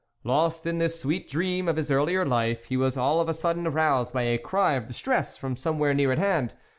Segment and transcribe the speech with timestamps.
[0.23, 3.67] Lost in this sweet dream of his earlier life, he was all of a sudden
[3.67, 6.55] aroused by a cry of distress from somewhere near at hand.